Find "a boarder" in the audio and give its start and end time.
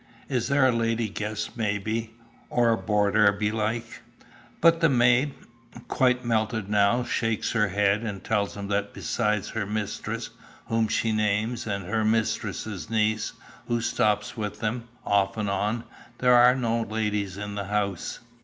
2.71-3.31